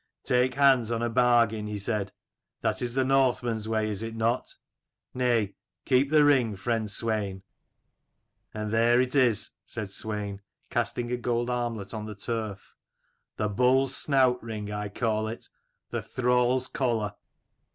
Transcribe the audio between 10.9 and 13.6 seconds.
a gold armlet on the turf." The